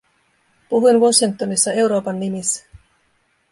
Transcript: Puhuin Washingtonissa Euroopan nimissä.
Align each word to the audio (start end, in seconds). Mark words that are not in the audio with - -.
Puhuin 0.69 0.97
Washingtonissa 0.99 1.73
Euroopan 1.73 2.19
nimissä. 2.19 2.65